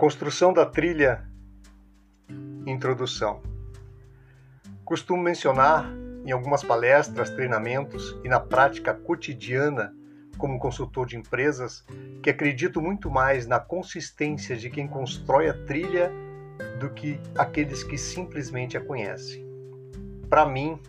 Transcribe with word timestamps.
construção 0.00 0.50
da 0.50 0.64
trilha 0.64 1.28
Introdução. 2.66 3.42
Costumo 4.82 5.22
mencionar 5.22 5.92
em 6.24 6.32
algumas 6.32 6.64
palestras, 6.64 7.28
treinamentos 7.28 8.18
e 8.24 8.28
na 8.30 8.40
prática 8.40 8.94
cotidiana 8.94 9.94
como 10.38 10.58
consultor 10.58 11.06
de 11.06 11.18
empresas 11.18 11.84
que 12.22 12.30
acredito 12.30 12.80
muito 12.80 13.10
mais 13.10 13.46
na 13.46 13.60
consistência 13.60 14.56
de 14.56 14.70
quem 14.70 14.88
constrói 14.88 15.50
a 15.50 15.64
trilha 15.66 16.10
do 16.78 16.88
que 16.88 17.20
aqueles 17.36 17.84
que 17.84 17.98
simplesmente 17.98 18.78
a 18.78 18.80
conhecem. 18.80 19.44
Para 20.30 20.46
mim, 20.46 20.80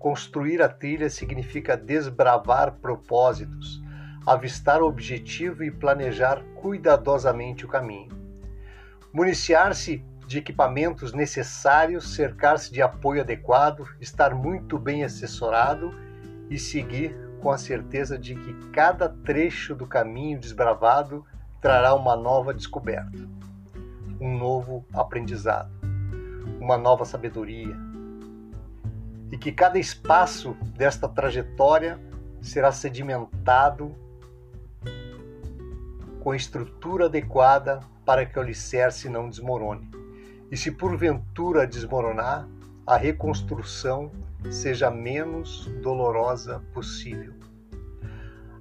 construir 0.00 0.60
a 0.62 0.68
trilha 0.68 1.08
significa 1.08 1.76
desbravar 1.76 2.72
propósitos, 2.80 3.80
avistar 4.26 4.82
o 4.82 4.88
objetivo 4.88 5.62
e 5.62 5.70
planejar 5.70 6.42
cuidadosamente 6.56 7.64
o 7.64 7.68
caminho. 7.68 8.17
Municiar-se 9.18 10.00
de 10.28 10.38
equipamentos 10.38 11.12
necessários, 11.12 12.14
cercar-se 12.14 12.72
de 12.72 12.80
apoio 12.80 13.20
adequado, 13.20 13.84
estar 14.00 14.32
muito 14.32 14.78
bem 14.78 15.02
assessorado 15.02 15.92
e 16.48 16.56
seguir 16.56 17.16
com 17.42 17.50
a 17.50 17.58
certeza 17.58 18.16
de 18.16 18.36
que 18.36 18.54
cada 18.70 19.08
trecho 19.08 19.74
do 19.74 19.88
caminho 19.88 20.38
desbravado 20.38 21.26
trará 21.60 21.96
uma 21.96 22.14
nova 22.14 22.54
descoberta, 22.54 23.28
um 24.20 24.38
novo 24.38 24.86
aprendizado, 24.94 25.72
uma 26.60 26.78
nova 26.78 27.04
sabedoria. 27.04 27.76
E 29.32 29.36
que 29.36 29.50
cada 29.50 29.80
espaço 29.80 30.56
desta 30.76 31.08
trajetória 31.08 31.98
será 32.40 32.70
sedimentado 32.70 33.96
com 36.20 36.30
a 36.30 36.36
estrutura 36.36 37.06
adequada 37.06 37.80
para 38.08 38.24
que 38.24 38.38
o 38.38 38.40
alicerce 38.40 39.06
não 39.06 39.28
desmorone. 39.28 39.86
E 40.50 40.56
se 40.56 40.70
porventura 40.70 41.66
desmoronar, 41.66 42.48
a 42.86 42.96
reconstrução 42.96 44.10
seja 44.50 44.90
menos 44.90 45.66
dolorosa 45.82 46.64
possível. 46.72 47.34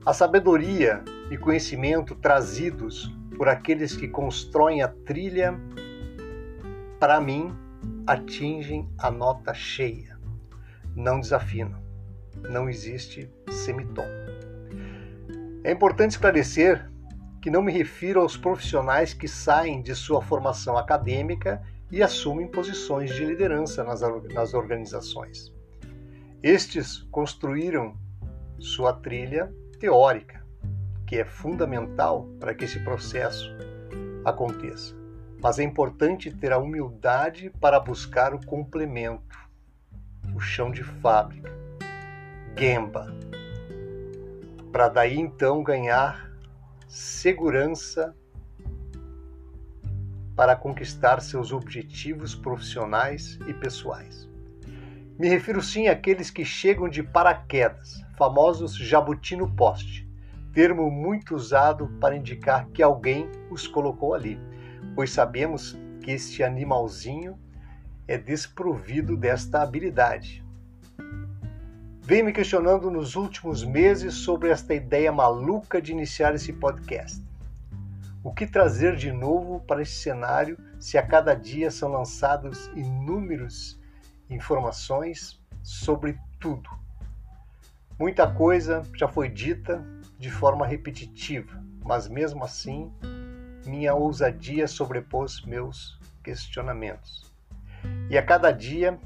A 0.06 0.12
sabedoria 0.12 1.02
e 1.32 1.38
conhecimento 1.38 2.14
trazidos 2.14 3.10
por 3.38 3.48
aqueles 3.48 3.96
que 3.96 4.10
constroem 4.10 4.82
a 4.82 4.90
trilha, 4.90 5.58
para 7.00 7.22
mim, 7.22 7.56
atingem 8.06 8.90
a 8.98 9.10
nota 9.10 9.54
cheia. 9.54 10.20
Não 10.94 11.22
desafinam. 11.22 11.82
Não 12.50 12.68
existe 12.70 13.32
semitom. 13.50 14.04
É 15.64 15.72
importante 15.72 16.12
esclarecer 16.12 16.92
que 17.42 17.52
não 17.52 17.62
me 17.62 17.72
refiro 17.72 18.22
aos 18.22 18.36
profissionais 18.36 19.14
que 19.14 19.28
saem 19.28 19.82
de 19.82 19.96
sua 19.96 20.22
formação 20.22 20.78
acadêmica 20.78 21.62
e 21.92 22.04
assumem 22.04 22.48
posições 22.48 23.14
de 23.14 23.24
liderança 23.24 23.84
nas, 23.84 24.02
nas 24.34 24.54
organizações. 24.54 25.54
Estes 26.42 27.00
construíram 27.12 27.98
sua 28.60 28.94
trilha 28.94 29.54
teórica, 29.80 30.46
que 31.06 31.18
é 31.18 31.26
fundamental 31.26 32.28
para 32.40 32.54
que 32.54 32.66
esse 32.66 32.80
processo 32.80 33.56
aconteça. 34.26 34.96
Mas 35.42 35.60
é 35.60 35.64
importante 35.64 36.32
ter 36.32 36.52
a 36.52 36.58
humildade 36.58 37.52
para 37.62 37.80
buscar 37.80 38.34
o 38.34 38.46
complemento, 38.46 39.38
o 40.36 40.40
chão 40.40 40.72
de 40.72 40.84
fábrica, 40.84 41.52
Gemba, 42.58 43.14
para 44.72 44.90
daí 44.90 45.18
então 45.18 45.64
ganhar 45.64 46.27
segurança 46.98 48.16
para 50.36 50.56
conquistar 50.56 51.22
seus 51.22 51.52
objetivos 51.52 52.34
profissionais 52.34 53.38
e 53.48 53.54
pessoais. 53.54 54.28
Me 55.18 55.28
refiro 55.28 55.62
sim 55.62 55.88
àqueles 55.88 56.32
que 56.32 56.44
chegam 56.44 56.90
de 56.90 57.04
paraquedas, 57.04 58.04
famosos 58.18 58.76
jabuti 58.76 59.36
no 59.36 59.56
poste, 59.56 60.10
termo 60.52 60.90
muito 60.90 61.36
usado 61.36 61.88
para 62.02 62.16
indicar 62.16 62.68
que 62.70 62.82
alguém 62.82 63.30
os 63.52 63.68
colocou 63.68 64.16
ali, 64.16 64.40
pois 64.96 65.12
sabemos 65.12 65.78
que 66.02 66.10
este 66.10 66.42
animalzinho 66.42 67.40
é 68.08 68.18
desprovido 68.18 69.16
desta 69.16 69.62
habilidade. 69.62 70.44
Vem 72.08 72.24
me 72.24 72.32
questionando 72.32 72.90
nos 72.90 73.18
últimos 73.18 73.66
meses 73.66 74.14
sobre 74.14 74.50
esta 74.50 74.74
ideia 74.74 75.12
maluca 75.12 75.82
de 75.82 75.92
iniciar 75.92 76.34
esse 76.34 76.54
podcast. 76.54 77.22
O 78.24 78.34
que 78.34 78.48
trazer 78.48 78.96
de 78.96 79.12
novo 79.12 79.60
para 79.68 79.82
esse 79.82 79.96
cenário 80.04 80.58
se 80.80 80.98
a 80.98 81.06
cada 81.06 81.34
dia 81.34 81.70
são 81.70 81.92
lançados 81.92 82.68
inúmeros 82.68 83.78
informações 84.30 85.38
sobre 85.62 86.18
tudo? 86.40 86.70
Muita 88.00 88.26
coisa 88.26 88.84
já 88.96 89.10
foi 89.10 89.28
dita 89.28 89.86
de 90.18 90.32
forma 90.32 90.66
repetitiva, 90.66 91.62
mas 91.84 92.08
mesmo 92.08 92.42
assim, 92.46 92.90
minha 93.66 93.94
ousadia 93.94 94.66
sobrepôs 94.66 95.42
meus 95.42 96.00
questionamentos. 96.24 97.30
E 98.10 98.18
a 98.18 98.24
cada 98.24 98.50
dia 98.54 98.98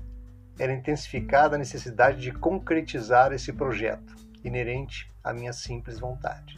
era 0.61 0.71
intensificada 0.71 1.55
a 1.55 1.57
necessidade 1.57 2.21
de 2.21 2.31
concretizar 2.31 3.33
esse 3.33 3.51
projeto, 3.51 4.15
inerente 4.43 5.11
à 5.23 5.33
minha 5.33 5.51
simples 5.51 5.97
vontade. 5.97 6.55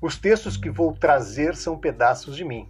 Os 0.00 0.16
textos 0.16 0.56
que 0.56 0.70
vou 0.70 0.92
trazer 0.92 1.56
são 1.56 1.76
pedaços 1.76 2.36
de 2.36 2.44
mim, 2.44 2.68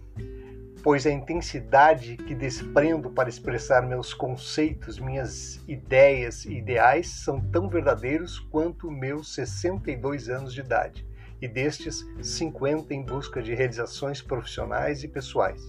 pois 0.81 1.05
a 1.05 1.11
intensidade 1.11 2.17
que 2.17 2.33
desprendo 2.33 3.11
para 3.11 3.29
expressar 3.29 3.83
meus 3.83 4.11
conceitos, 4.11 4.97
minhas 4.97 5.61
ideias 5.67 6.45
e 6.45 6.57
ideais 6.57 7.07
são 7.07 7.39
tão 7.39 7.69
verdadeiros 7.69 8.39
quanto 8.39 8.89
meus 8.89 9.35
62 9.35 10.29
anos 10.29 10.51
de 10.51 10.61
idade, 10.61 11.05
e 11.39 11.47
destes 11.47 12.03
50 12.23 12.91
em 12.91 13.03
busca 13.03 13.39
de 13.39 13.53
realizações 13.53 14.19
profissionais 14.19 15.03
e 15.03 15.07
pessoais. 15.07 15.61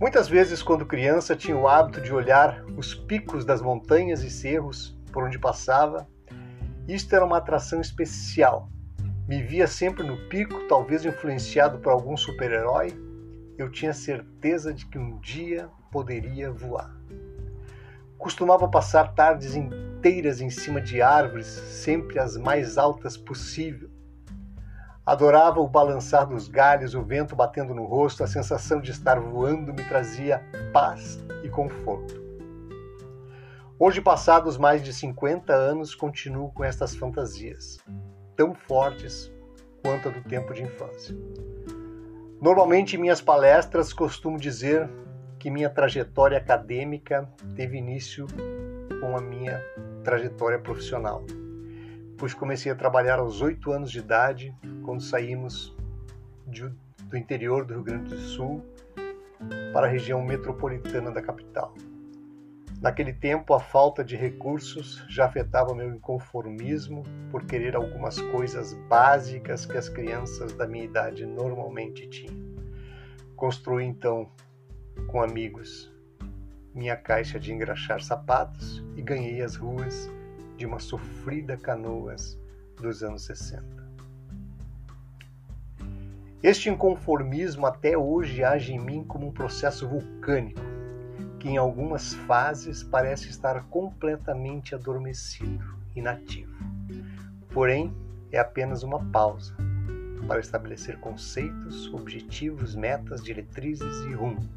Muitas 0.00 0.28
vezes, 0.28 0.62
quando 0.62 0.84
criança, 0.84 1.36
tinha 1.36 1.56
o 1.56 1.68
hábito 1.68 2.00
de 2.00 2.12
olhar 2.12 2.64
os 2.76 2.94
picos 2.94 3.44
das 3.44 3.62
montanhas 3.62 4.22
e 4.22 4.30
cerros 4.30 4.98
por 5.12 5.24
onde 5.24 5.38
passava. 5.38 6.08
Isto 6.88 7.14
era 7.14 7.24
uma 7.24 7.38
atração 7.38 7.80
especial, 7.80 8.68
me 9.26 9.42
via 9.42 9.66
sempre 9.66 10.02
no 10.06 10.18
pico, 10.28 10.68
talvez 10.68 11.02
influenciado 11.02 11.78
por 11.78 11.90
algum 11.90 12.14
super-herói, 12.14 12.92
eu 13.56 13.70
tinha 13.70 13.94
certeza 13.94 14.70
de 14.70 14.84
que 14.84 14.98
um 14.98 15.18
dia 15.18 15.70
poderia 15.90 16.52
voar. 16.52 16.94
Costumava 18.18 18.68
passar 18.68 19.14
tardes 19.14 19.56
inteiras 19.56 20.42
em 20.42 20.50
cima 20.50 20.78
de 20.78 21.00
árvores, 21.00 21.46
sempre 21.46 22.18
as 22.18 22.36
mais 22.36 22.76
altas 22.76 23.16
possível. 23.16 23.88
Adorava 25.06 25.60
o 25.60 25.68
balançar 25.68 26.26
dos 26.26 26.48
galhos, 26.48 26.94
o 26.94 27.02
vento 27.02 27.36
batendo 27.36 27.74
no 27.74 27.84
rosto, 27.84 28.24
a 28.24 28.26
sensação 28.26 28.80
de 28.80 28.90
estar 28.90 29.20
voando 29.20 29.74
me 29.74 29.84
trazia 29.84 30.42
paz 30.72 31.22
e 31.42 31.48
conforto. 31.50 32.22
Hoje, 33.78 34.00
passados 34.00 34.56
mais 34.56 34.82
de 34.82 34.94
50 34.94 35.52
anos, 35.52 35.94
continuo 35.94 36.50
com 36.52 36.64
estas 36.64 36.94
fantasias 36.94 37.78
tão 38.34 38.54
fortes 38.54 39.30
quanto 39.82 40.08
a 40.08 40.12
do 40.12 40.22
tempo 40.22 40.54
de 40.54 40.62
infância. 40.62 41.14
Normalmente, 42.40 42.96
em 42.96 42.98
minhas 42.98 43.20
palestras, 43.20 43.92
costumo 43.92 44.38
dizer 44.38 44.88
que 45.38 45.50
minha 45.50 45.68
trajetória 45.68 46.38
acadêmica 46.38 47.28
teve 47.54 47.76
início 47.76 48.26
com 49.00 49.16
a 49.16 49.20
minha 49.20 49.62
trajetória 50.02 50.58
profissional, 50.58 51.24
pois 52.16 52.34
comecei 52.34 52.70
a 52.70 52.74
trabalhar 52.74 53.18
aos 53.18 53.40
oito 53.40 53.72
anos 53.72 53.90
de 53.90 53.98
idade, 53.98 54.54
quando 54.84 55.02
saímos 55.02 55.76
de, 56.46 56.68
do 57.04 57.16
interior 57.16 57.64
do 57.64 57.74
Rio 57.74 57.82
Grande 57.82 58.10
do 58.10 58.18
Sul 58.18 58.64
para 59.72 59.86
a 59.86 59.90
região 59.90 60.22
metropolitana 60.22 61.10
da 61.10 61.20
capital. 61.20 61.74
Naquele 62.80 63.12
tempo, 63.12 63.54
a 63.54 63.60
falta 63.60 64.04
de 64.04 64.14
recursos 64.14 65.02
já 65.08 65.24
afetava 65.24 65.74
meu 65.74 65.88
inconformismo 65.88 67.02
por 67.30 67.44
querer 67.44 67.74
algumas 67.74 68.20
coisas 68.20 68.74
básicas 68.88 69.64
que 69.64 69.76
as 69.76 69.88
crianças 69.88 70.52
da 70.52 70.66
minha 70.66 70.84
idade 70.84 71.24
normalmente 71.24 72.06
tinham. 72.08 72.36
Construí 73.36 73.84
então, 73.84 74.30
com 75.06 75.22
amigos, 75.22 75.90
minha 76.74 76.96
caixa 76.96 77.40
de 77.40 77.52
engraxar 77.52 78.02
sapatos 78.02 78.84
e 78.96 79.02
ganhei 79.02 79.40
as 79.42 79.56
ruas 79.56 80.10
de 80.56 80.66
uma 80.66 80.78
sofrida 80.78 81.56
canoas 81.56 82.38
dos 82.76 83.02
anos 83.02 83.24
60. 83.24 83.64
Este 86.42 86.68
inconformismo 86.68 87.66
até 87.66 87.96
hoje 87.96 88.44
age 88.44 88.72
em 88.72 88.78
mim 88.78 89.02
como 89.02 89.28
um 89.28 89.32
processo 89.32 89.88
vulcânico 89.88 90.60
que 91.44 91.50
em 91.50 91.58
algumas 91.58 92.14
fases 92.14 92.82
parece 92.82 93.28
estar 93.28 93.64
completamente 93.64 94.74
adormecido, 94.74 95.76
inativo. 95.94 96.54
Porém, 97.50 97.94
é 98.32 98.38
apenas 98.38 98.82
uma 98.82 99.04
pausa, 99.10 99.54
para 100.26 100.40
estabelecer 100.40 100.98
conceitos, 101.00 101.92
objetivos, 101.92 102.74
metas, 102.74 103.22
diretrizes 103.22 104.06
e 104.06 104.14
rumo. 104.14 104.48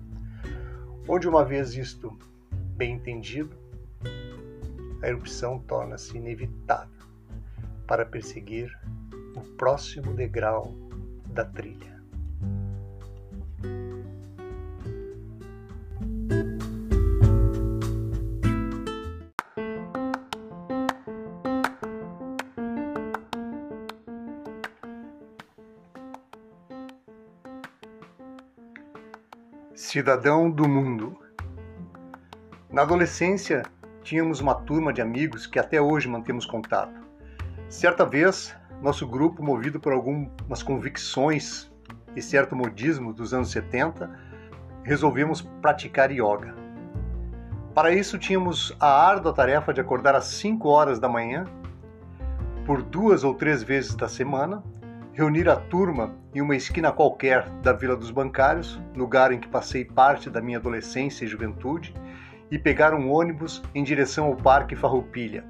Onde, 1.05 1.27
uma 1.27 1.43
vez 1.43 1.73
isto 1.75 2.17
bem 2.77 2.93
entendido, 2.93 3.53
a 5.01 5.07
erupção 5.07 5.59
torna-se 5.59 6.17
inevitável 6.17 7.05
para 7.85 8.05
perseguir 8.05 8.71
o 9.35 9.41
próximo 9.55 10.13
degrau 10.13 10.73
da 11.27 11.45
trilha. 11.45 11.97
Cidadão 29.75 30.49
do 30.49 30.67
mundo. 30.67 31.17
Na 32.69 32.81
adolescência, 32.81 33.63
tínhamos 34.07 34.39
uma 34.39 34.55
turma 34.55 34.93
de 34.93 35.01
amigos 35.01 35.45
que 35.45 35.59
até 35.59 35.81
hoje 35.81 36.07
mantemos 36.07 36.45
contato. 36.45 36.97
Certa 37.67 38.05
vez, 38.05 38.55
nosso 38.81 39.05
grupo, 39.05 39.43
movido 39.43 39.81
por 39.81 39.91
algumas 39.91 40.63
convicções 40.63 41.69
e 42.15 42.21
certo 42.21 42.55
modismo 42.55 43.11
dos 43.11 43.33
anos 43.33 43.51
70, 43.51 44.09
resolvemos 44.81 45.41
praticar 45.41 46.09
yoga. 46.09 46.55
Para 47.75 47.91
isso, 47.91 48.17
tínhamos 48.17 48.73
a 48.79 48.87
árdua 48.87 49.33
tarefa 49.33 49.73
de 49.73 49.81
acordar 49.81 50.15
às 50.15 50.27
5 50.27 50.69
horas 50.69 50.99
da 50.99 51.09
manhã, 51.09 51.43
por 52.65 52.81
duas 52.81 53.25
ou 53.25 53.33
três 53.33 53.61
vezes 53.61 53.93
da 53.93 54.07
semana, 54.07 54.63
reunir 55.11 55.49
a 55.49 55.57
turma 55.57 56.15
em 56.33 56.39
uma 56.39 56.55
esquina 56.55 56.93
qualquer 56.93 57.49
da 57.61 57.73
Vila 57.73 57.97
dos 57.97 58.09
Bancários, 58.09 58.81
lugar 58.95 59.33
em 59.33 59.39
que 59.39 59.49
passei 59.49 59.83
parte 59.83 60.29
da 60.29 60.41
minha 60.41 60.59
adolescência 60.59 61.25
e 61.25 61.27
juventude, 61.27 61.93
e 62.49 62.57
pegar 62.57 62.93
um 62.93 63.11
ônibus 63.11 63.61
em 63.75 63.83
direção 63.83 64.27
ao 64.27 64.35
Parque 64.35 64.75
Farroupilha, 64.75 65.43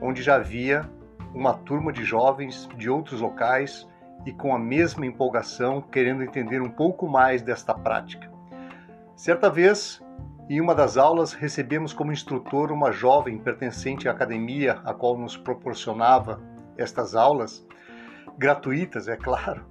onde 0.00 0.22
já 0.22 0.36
havia 0.36 0.88
uma 1.34 1.54
turma 1.54 1.92
de 1.92 2.04
jovens 2.04 2.68
de 2.76 2.88
outros 2.88 3.20
locais 3.20 3.86
e 4.26 4.32
com 4.32 4.54
a 4.54 4.58
mesma 4.58 5.06
empolgação 5.06 5.80
querendo 5.80 6.22
entender 6.22 6.60
um 6.60 6.70
pouco 6.70 7.08
mais 7.08 7.42
desta 7.42 7.74
prática. 7.74 8.30
Certa 9.16 9.50
vez, 9.50 10.02
em 10.48 10.60
uma 10.60 10.74
das 10.74 10.96
aulas, 10.96 11.32
recebemos 11.32 11.92
como 11.92 12.12
instrutor 12.12 12.72
uma 12.72 12.90
jovem 12.90 13.38
pertencente 13.38 14.08
à 14.08 14.12
academia 14.12 14.80
a 14.84 14.94
qual 14.94 15.16
nos 15.16 15.36
proporcionava 15.36 16.40
estas 16.76 17.14
aulas 17.14 17.66
gratuitas, 18.38 19.08
é 19.08 19.16
claro, 19.16 19.64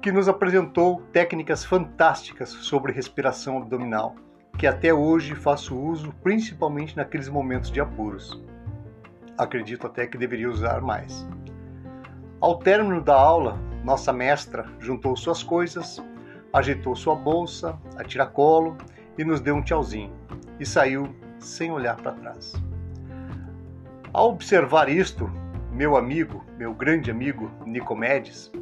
que 0.00 0.12
nos 0.12 0.28
apresentou 0.28 1.00
técnicas 1.12 1.64
fantásticas 1.64 2.50
sobre 2.50 2.92
respiração 2.92 3.58
abdominal, 3.58 4.14
que 4.56 4.66
até 4.66 4.92
hoje 4.92 5.34
faço 5.34 5.76
uso 5.76 6.12
principalmente 6.22 6.96
naqueles 6.96 7.28
momentos 7.28 7.70
de 7.70 7.80
apuros. 7.80 8.42
Acredito 9.36 9.86
até 9.86 10.06
que 10.06 10.18
deveria 10.18 10.50
usar 10.50 10.80
mais. 10.80 11.26
Ao 12.40 12.58
término 12.58 13.00
da 13.00 13.14
aula, 13.14 13.58
nossa 13.84 14.12
mestra 14.12 14.66
juntou 14.78 15.16
suas 15.16 15.42
coisas, 15.42 16.02
agitou 16.52 16.94
sua 16.94 17.14
bolsa, 17.14 17.78
a 17.96 18.04
tiracolo 18.04 18.76
e 19.18 19.24
nos 19.24 19.40
deu 19.40 19.54
um 19.54 19.62
tchauzinho 19.62 20.12
e 20.58 20.66
saiu 20.66 21.14
sem 21.38 21.72
olhar 21.72 21.96
para 21.96 22.12
trás. 22.12 22.52
Ao 24.12 24.28
observar 24.28 24.88
isto, 24.88 25.30
meu 25.72 25.96
amigo, 25.96 26.44
meu 26.58 26.74
grande 26.74 27.10
amigo 27.10 27.50
Nicomedes, 27.64 28.52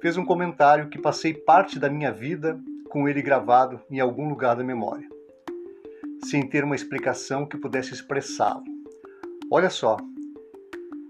fez 0.00 0.16
um 0.16 0.24
comentário 0.24 0.88
que 0.88 0.98
passei 0.98 1.32
parte 1.32 1.78
da 1.78 1.88
minha 1.88 2.12
vida 2.12 2.58
com 2.90 3.08
ele 3.08 3.22
gravado 3.22 3.80
em 3.90 4.00
algum 4.00 4.28
lugar 4.28 4.56
da 4.56 4.64
memória, 4.64 5.08
sem 6.24 6.46
ter 6.48 6.64
uma 6.64 6.74
explicação 6.74 7.46
que 7.46 7.56
pudesse 7.56 7.92
expressá-lo. 7.92 8.64
Olha 9.50 9.70
só, 9.70 9.96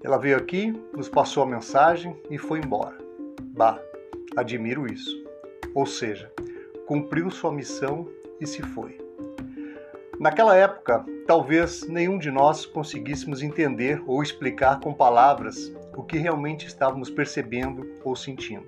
ela 0.03 0.19
veio 0.19 0.37
aqui, 0.37 0.73
nos 0.95 1.09
passou 1.09 1.43
a 1.43 1.47
mensagem 1.47 2.15
e 2.31 2.39
foi 2.39 2.61
embora. 2.61 2.97
Bah, 3.57 3.81
admiro 4.37 4.87
isso. 4.87 5.25
Ou 5.75 5.87
seja, 5.87 6.31
cumpriu 6.87 7.31
sua 7.31 7.53
missão 7.53 8.09
e 8.41 8.47
se 8.47 8.63
foi. 8.63 8.99
Naquela 10.19 10.55
época, 10.57 11.05
talvez 11.27 11.87
nenhum 11.89 12.19
de 12.19 12.31
nós 12.31 12.65
conseguíssemos 12.65 13.43
entender 13.43 14.03
ou 14.07 14.23
explicar 14.23 14.81
com 14.81 14.95
palavras 14.95 15.73
o 15.95 16.03
que 16.03 16.19
realmente 16.19 16.67
estávamos 16.67 17.11
percebendo 17.11 17.87
ou 18.05 18.15
sentindo. 18.15 18.67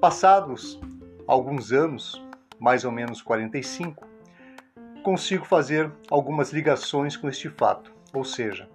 Passados 0.00 0.80
alguns 1.26 1.72
anos, 1.72 2.22
mais 2.58 2.84
ou 2.84 2.92
menos 2.92 3.22
45, 3.22 4.06
consigo 5.06 5.44
fazer 5.44 5.88
algumas 6.10 6.52
ligações 6.52 7.16
com 7.16 7.28
este 7.28 7.48
fato, 7.48 7.92
ou 8.12 8.24
seja, 8.24 8.68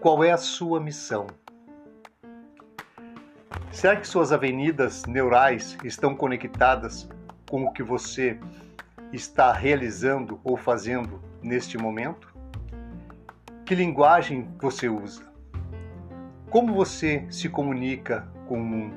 qual 0.00 0.22
é 0.22 0.30
a 0.30 0.36
sua 0.36 0.78
missão? 0.78 1.26
Será 3.72 3.96
que 3.96 4.06
suas 4.06 4.30
avenidas 4.30 5.04
neurais 5.06 5.76
estão 5.82 6.14
conectadas 6.14 7.08
com 7.50 7.64
o 7.64 7.72
que 7.72 7.82
você 7.82 8.38
está 9.12 9.52
realizando 9.52 10.40
ou 10.44 10.56
fazendo 10.56 11.20
neste 11.42 11.76
momento? 11.76 12.32
Que 13.66 13.74
linguagem 13.74 14.48
você 14.60 14.88
usa? 14.88 15.24
Como 16.48 16.72
você 16.72 17.26
se 17.28 17.48
comunica 17.48 18.28
com 18.46 18.60
o 18.60 18.64
mundo? 18.64 18.94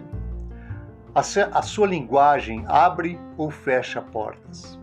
A 1.16 1.64
sua 1.64 1.88
linguagem 1.88 2.64
abre 2.68 3.20
ou 3.36 3.50
fecha 3.50 4.04
portas? 4.04 4.78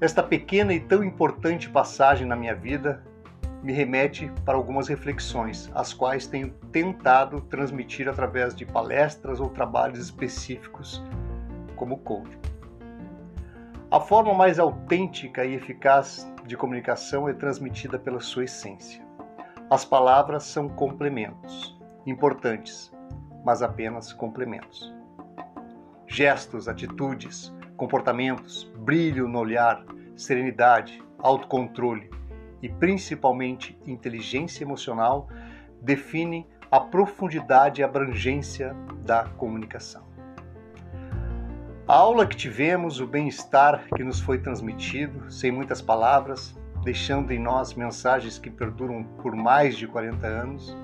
Esta 0.00 0.22
pequena 0.22 0.72
e 0.72 0.80
tão 0.80 1.04
importante 1.04 1.68
passagem 1.68 2.26
na 2.26 2.34
minha 2.34 2.54
vida 2.54 3.04
me 3.62 3.70
remete 3.70 4.32
para 4.46 4.56
algumas 4.56 4.88
reflexões, 4.88 5.70
as 5.74 5.92
quais 5.92 6.26
tenho 6.26 6.50
tentado 6.72 7.42
transmitir 7.42 8.08
através 8.08 8.54
de 8.54 8.64
palestras 8.64 9.40
ou 9.40 9.50
trabalhos 9.50 9.98
específicos 9.98 11.04
como 11.76 11.98
coach. 11.98 12.38
A 13.90 14.00
forma 14.00 14.32
mais 14.32 14.58
autêntica 14.58 15.44
e 15.44 15.54
eficaz 15.54 16.26
de 16.46 16.56
comunicação 16.56 17.28
é 17.28 17.34
transmitida 17.34 17.98
pela 17.98 18.20
sua 18.20 18.44
essência. 18.44 19.04
As 19.68 19.84
palavras 19.84 20.44
são 20.44 20.66
complementos, 20.66 21.78
importantes, 22.06 22.90
mas 23.44 23.60
apenas 23.60 24.14
complementos. 24.14 24.94
Gestos, 26.06 26.68
atitudes, 26.68 27.52
comportamentos, 27.80 28.70
brilho 28.76 29.26
no 29.26 29.38
olhar, 29.38 29.82
serenidade, 30.14 31.02
autocontrole 31.18 32.10
e 32.60 32.68
principalmente 32.68 33.74
inteligência 33.86 34.62
emocional 34.62 35.30
definem 35.80 36.46
a 36.70 36.78
profundidade 36.78 37.80
e 37.80 37.84
abrangência 37.84 38.76
da 39.02 39.24
comunicação. 39.24 40.04
A 41.88 41.94
aula 41.94 42.26
que 42.26 42.36
tivemos, 42.36 43.00
o 43.00 43.06
bem-estar 43.06 43.86
que 43.96 44.04
nos 44.04 44.20
foi 44.20 44.36
transmitido, 44.36 45.32
sem 45.32 45.50
muitas 45.50 45.80
palavras, 45.80 46.54
deixando 46.84 47.32
em 47.32 47.38
nós 47.38 47.72
mensagens 47.72 48.38
que 48.38 48.50
perduram 48.50 49.04
por 49.22 49.34
mais 49.34 49.74
de 49.74 49.86
40 49.86 50.26
anos, 50.26 50.76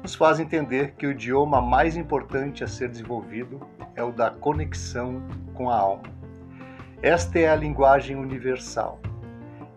nos 0.00 0.14
faz 0.14 0.38
entender 0.38 0.92
que 0.92 1.04
o 1.04 1.10
idioma 1.10 1.60
mais 1.60 1.96
importante 1.96 2.62
a 2.62 2.68
ser 2.68 2.88
desenvolvido 2.88 3.60
é 3.96 4.04
o 4.04 4.12
da 4.12 4.30
conexão 4.30 5.20
com 5.52 5.68
a 5.68 5.76
alma. 5.76 6.11
Esta 7.02 7.36
é 7.36 7.48
a 7.48 7.56
linguagem 7.56 8.14
universal. 8.14 9.00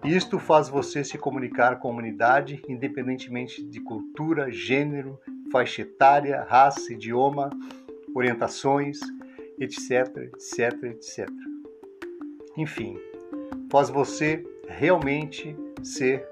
Isto 0.04 0.38
faz 0.38 0.70
você 0.70 1.04
se 1.04 1.18
comunicar 1.18 1.80
com 1.80 1.88
a 1.88 1.92
humanidade, 1.92 2.62
independentemente 2.70 3.64
de 3.64 3.80
cultura, 3.80 4.52
gênero, 4.52 5.20
faixa 5.52 5.82
etária, 5.82 6.46
raça, 6.48 6.94
idioma, 6.94 7.50
orientações, 8.14 9.00
etc, 9.60 10.18
etc, 10.18 10.84
etc. 10.84 11.28
Enfim, 12.56 12.96
faz 13.72 13.90
você 13.90 14.46
realmente 14.68 15.58
ser 15.82 16.24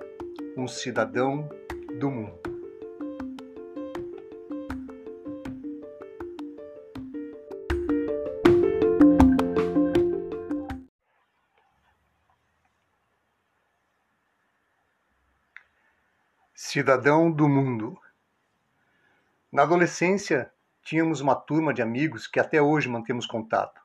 um 0.55 0.67
cidadão 0.67 1.49
do 1.99 2.11
mundo. 2.11 2.42
Cidadão 16.73 17.31
do 17.31 17.47
mundo. 17.47 17.95
Na 19.51 19.61
adolescência, 19.61 20.51
tínhamos 20.81 21.21
uma 21.21 21.35
turma 21.35 21.71
de 21.71 21.83
amigos 21.83 22.25
que 22.25 22.39
até 22.39 22.59
hoje 22.59 22.89
mantemos 22.89 23.27
contato. 23.27 23.79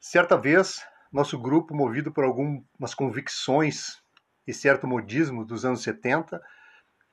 Certa 0.00 0.34
vez, 0.34 0.82
nosso 1.12 1.38
grupo, 1.38 1.74
movido 1.74 2.10
por 2.10 2.24
algumas 2.24 2.94
convicções 2.94 4.02
e 4.46 4.54
certo 4.54 4.86
modismo 4.86 5.44
dos 5.44 5.66
anos 5.66 5.82
70, 5.82 6.42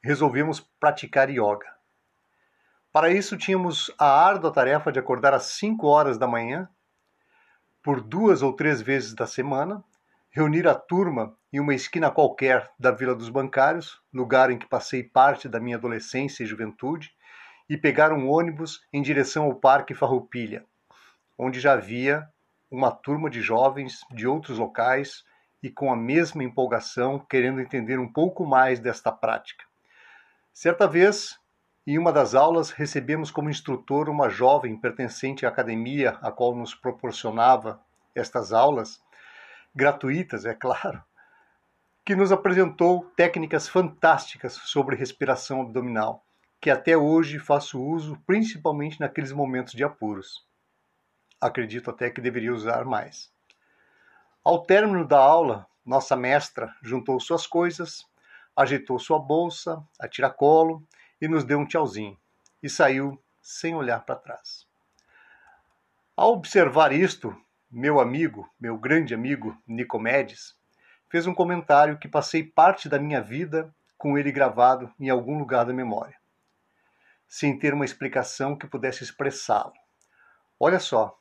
resolvemos 0.02 0.62
praticar 0.80 1.30
yoga. 1.30 1.68
Para 2.90 3.10
isso, 3.10 3.36
tínhamos 3.36 3.94
a 4.00 4.06
árdua 4.26 4.50
tarefa 4.54 4.94
de 4.94 5.00
acordar 5.00 5.34
às 5.34 5.44
5 5.44 5.88
horas 5.88 6.18
da 6.18 6.26
manhã, 6.26 6.70
por 7.84 8.00
duas 8.00 8.42
ou 8.42 8.54
três 8.54 8.82
vezes 8.82 9.14
da 9.14 9.28
semana, 9.28 9.84
reunir 10.32 10.66
a 10.66 10.74
turma 10.74 11.36
em 11.52 11.60
uma 11.60 11.76
esquina 11.76 12.10
qualquer 12.10 12.72
da 12.80 12.90
Vila 12.90 13.14
dos 13.14 13.28
Bancários, 13.28 14.02
lugar 14.14 14.50
em 14.50 14.58
que 14.58 14.66
passei 14.66 15.04
parte 15.04 15.50
da 15.50 15.60
minha 15.60 15.76
adolescência 15.76 16.44
e 16.44 16.48
juventude, 16.48 17.14
e 17.70 17.78
pegar 17.78 18.14
um 18.14 18.30
ônibus 18.30 18.82
em 18.94 19.02
direção 19.02 19.44
ao 19.44 19.56
Parque 19.56 19.94
Farroupilha, 19.94 20.66
onde 21.38 21.60
já 21.60 21.74
havia 21.74 22.28
uma 22.70 22.92
turma 22.92 23.30
de 23.30 23.42
jovens 23.42 24.00
de 24.10 24.26
outros 24.26 24.58
locais 24.58 25.26
e 25.62 25.70
com 25.70 25.92
a 25.92 25.96
mesma 25.98 26.44
empolgação, 26.44 27.20
querendo 27.20 27.60
entender 27.60 28.00
um 28.00 28.12
pouco 28.12 28.46
mais 28.46 28.80
desta 28.80 29.12
prática. 29.12 29.66
Certa 30.54 30.88
vez, 30.88 31.38
em 31.86 31.98
uma 31.98 32.12
das 32.12 32.36
aulas, 32.36 32.72
recebemos 32.72 33.32
como 33.32 33.50
instrutor 33.50 34.10
uma 34.10 34.30
jovem 34.30 34.78
pertencente 34.78 35.46
à 35.46 35.50
academia 35.50 36.12
a 36.22 36.32
qual 36.32 36.56
nos 36.56 36.74
proporcionava 36.74 37.82
estas 38.16 38.54
aulas, 38.54 39.02
gratuitas, 39.74 40.46
é 40.46 40.54
claro, 40.54 41.04
que 42.04 42.16
nos 42.16 42.32
apresentou 42.32 43.06
técnicas 43.16 43.68
fantásticas 43.68 44.54
sobre 44.54 44.96
respiração 44.96 45.62
abdominal, 45.62 46.26
que 46.60 46.70
até 46.70 46.96
hoje 46.98 47.40
faço 47.40 47.82
uso 47.82 48.22
principalmente 48.26 49.00
naqueles 49.00 49.32
momentos 49.32 49.74
de 49.74 49.84
apuros. 49.84 50.46
Acredito 51.40 51.90
até 51.90 52.10
que 52.10 52.22
deveria 52.22 52.54
usar 52.54 52.86
mais. 52.86 53.32
Ao 54.44 54.64
término 54.64 55.08
da 55.08 55.20
aula, 55.20 55.68
nossa 55.86 56.16
mestra 56.16 56.76
juntou 56.82 57.20
suas 57.20 57.48
coisas, 57.48 58.06
ajeitou 58.56 59.00
sua 59.00 59.20
bolsa, 59.20 59.84
a 60.00 60.08
tiracolo 60.08 60.86
e 61.20 61.28
nos 61.28 61.44
deu 61.44 61.60
um 61.60 61.66
tchauzinho 61.66 62.18
e 62.62 62.70
saiu 62.70 63.22
sem 63.42 63.76
olhar 63.76 64.06
para 64.06 64.16
trás. 64.16 64.68
Ao 66.16 66.34
observar 66.34 66.92
isto, 66.92 67.36
meu 67.72 68.02
amigo, 68.02 68.54
meu 68.60 68.78
grande 68.78 69.14
amigo 69.14 69.58
Nicomedes, 69.66 70.54
fez 71.10 71.26
um 71.26 71.34
comentário 71.34 71.98
que 71.98 72.08
passei 72.08 72.44
parte 72.44 72.90
da 72.90 73.00
minha 73.00 73.22
vida 73.22 73.74
com 73.98 74.18
ele 74.18 74.30
gravado 74.30 74.94
em 75.00 75.10
algum 75.10 75.40
lugar 75.40 75.66
da 75.66 75.72
memória, 75.72 76.18
sem 77.30 77.58
ter 77.58 77.74
uma 77.74 77.86
explicação 77.86 78.58
que 78.58 78.68
pudesse 78.68 79.04
expressá-lo. 79.04 79.74
Olha 80.60 80.80
só, 80.80 81.18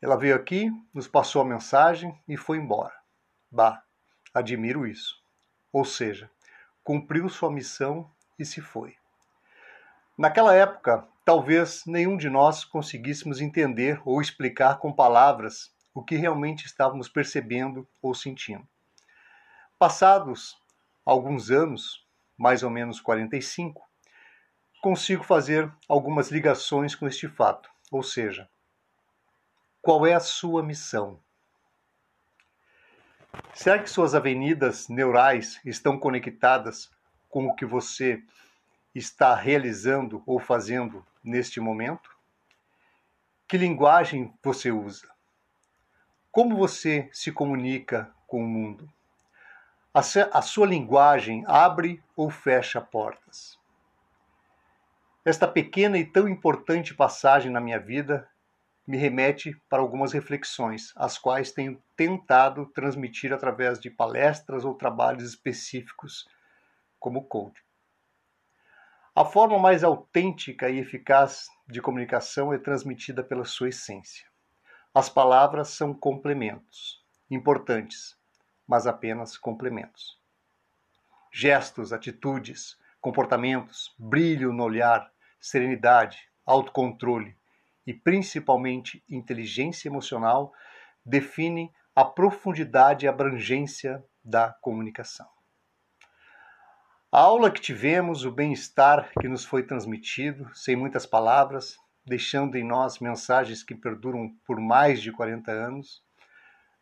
ela 0.00 0.16
veio 0.16 0.36
aqui, 0.36 0.70
nos 0.94 1.08
passou 1.08 1.42
a 1.42 1.44
mensagem 1.44 2.16
e 2.28 2.36
foi 2.36 2.58
embora. 2.58 2.94
Bah, 3.50 3.82
admiro 4.32 4.86
isso. 4.86 5.20
Ou 5.72 5.84
seja, 5.84 6.30
cumpriu 6.84 7.28
sua 7.28 7.50
missão 7.50 8.08
e 8.38 8.44
se 8.44 8.60
foi. 8.60 8.96
Naquela 10.16 10.54
época, 10.54 11.06
talvez 11.24 11.84
nenhum 11.86 12.16
de 12.16 12.28
nós 12.28 12.64
conseguíssemos 12.64 13.40
entender 13.40 14.00
ou 14.04 14.20
explicar 14.20 14.78
com 14.78 14.92
palavras 14.92 15.72
o 15.94 16.02
que 16.02 16.16
realmente 16.16 16.66
estávamos 16.66 17.08
percebendo 17.08 17.86
ou 18.00 18.14
sentindo. 18.14 18.66
Passados 19.78 20.56
alguns 21.04 21.50
anos, 21.50 22.06
mais 22.36 22.62
ou 22.62 22.70
menos 22.70 23.00
45, 23.00 23.82
consigo 24.82 25.24
fazer 25.24 25.72
algumas 25.88 26.30
ligações 26.30 26.94
com 26.94 27.06
este 27.06 27.28
fato, 27.28 27.70
ou 27.90 28.02
seja, 28.02 28.48
qual 29.82 30.06
é 30.06 30.14
a 30.14 30.20
sua 30.20 30.62
missão? 30.62 31.20
Será 33.54 33.78
que 33.78 33.88
suas 33.88 34.14
avenidas 34.14 34.88
neurais 34.88 35.60
estão 35.64 35.98
conectadas 35.98 36.90
com 37.28 37.46
o 37.46 37.54
que 37.54 37.64
você 37.64 38.22
está 38.94 39.34
realizando 39.34 40.22
ou 40.26 40.38
fazendo 40.38 41.04
neste 41.22 41.60
momento? 41.60 42.10
Que 43.46 43.56
linguagem 43.56 44.32
você 44.42 44.70
usa? 44.70 45.08
Como 46.30 46.56
você 46.56 47.08
se 47.12 47.32
comunica 47.32 48.12
com 48.26 48.42
o 48.44 48.46
mundo? 48.46 48.88
A, 49.92 50.02
sua 50.40 50.66
linguagem 50.66 51.44
abre 51.48 52.00
ou 52.14 52.30
fecha 52.30 52.80
portas? 52.80 53.58
Esta 55.24 55.48
pequena 55.48 55.98
e 55.98 56.06
tão 56.06 56.28
importante 56.28 56.94
passagem 56.94 57.50
na 57.50 57.60
minha 57.60 57.80
vida 57.80 58.28
me 58.86 58.96
remete 58.96 59.60
para 59.68 59.82
algumas 59.82 60.12
reflexões, 60.12 60.92
as 60.96 61.18
quais 61.18 61.52
tenho 61.52 61.82
tentado 61.96 62.66
transmitir 62.66 63.32
através 63.32 63.78
de 63.78 63.90
palestras 63.90 64.64
ou 64.64 64.74
trabalhos 64.74 65.24
específicos 65.24 66.28
como 66.98 67.24
coach. 67.24 67.60
A 69.20 69.24
forma 69.26 69.58
mais 69.58 69.84
autêntica 69.84 70.70
e 70.70 70.78
eficaz 70.78 71.50
de 71.68 71.82
comunicação 71.82 72.54
é 72.54 72.58
transmitida 72.58 73.22
pela 73.22 73.44
sua 73.44 73.68
essência. 73.68 74.26
As 74.94 75.10
palavras 75.10 75.68
são 75.68 75.92
complementos, 75.92 77.04
importantes, 77.30 78.16
mas 78.66 78.86
apenas 78.86 79.36
complementos. 79.36 80.18
Gestos, 81.30 81.92
atitudes, 81.92 82.78
comportamentos, 82.98 83.94
brilho 83.98 84.54
no 84.54 84.64
olhar, 84.64 85.12
serenidade, 85.38 86.16
autocontrole, 86.46 87.36
e 87.86 87.92
principalmente 87.92 89.04
inteligência 89.06 89.90
emocional 89.90 90.50
definem 91.04 91.70
a 91.94 92.06
profundidade 92.06 93.04
e 93.04 93.08
abrangência 93.10 94.02
da 94.24 94.50
comunicação. 94.62 95.28
A 97.12 97.22
aula 97.22 97.50
que 97.50 97.60
tivemos, 97.60 98.24
o 98.24 98.30
bem-estar 98.30 99.10
que 99.20 99.26
nos 99.26 99.44
foi 99.44 99.64
transmitido, 99.64 100.48
sem 100.54 100.76
muitas 100.76 101.04
palavras, 101.04 101.76
deixando 102.06 102.56
em 102.56 102.62
nós 102.62 103.00
mensagens 103.00 103.64
que 103.64 103.74
perduram 103.74 104.32
por 104.46 104.60
mais 104.60 105.02
de 105.02 105.10
40 105.10 105.50
anos, 105.50 106.04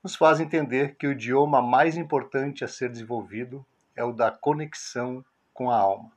nos 0.04 0.14
faz 0.14 0.38
entender 0.38 0.97
que 0.97 1.06
o 1.06 1.12
idioma 1.12 1.62
mais 1.62 1.97
importante 1.97 2.62
a 2.62 2.68
ser 2.68 2.90
desenvolvido 2.90 3.64
é 3.97 4.04
o 4.04 4.12
da 4.12 4.30
conexão 4.30 5.25
com 5.54 5.70
a 5.70 5.78
alma. 5.78 6.12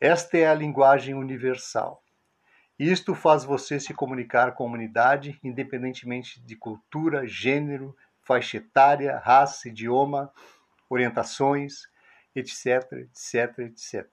Esta 0.00 0.38
é 0.38 0.46
a 0.46 0.54
linguagem 0.54 1.12
universal. 1.16 2.00
Isto 2.78 3.12
faz 3.12 3.42
você 3.42 3.80
se 3.80 3.92
comunicar 3.92 4.52
com 4.52 4.62
a 4.62 4.66
humanidade, 4.68 5.36
independentemente 5.42 6.40
de 6.40 6.54
cultura, 6.54 7.26
gênero, 7.26 7.96
faixa 8.22 8.58
etária, 8.58 9.18
raça, 9.18 9.68
idioma, 9.68 10.32
orientações, 10.88 11.88
etc, 12.36 12.92
etc, 12.92 13.58
etc. 13.60 14.06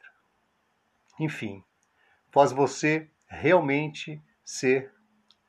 Enfim, 1.19 1.63
faz 2.31 2.51
você 2.51 3.09
realmente 3.27 4.21
ser 4.43 4.91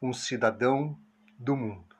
um 0.02 0.12
cidadão 0.12 0.98
do 1.38 1.56
mundo. 1.56 1.93